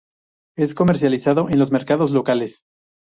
[0.57, 2.63] Es comercializado en los mercados locales.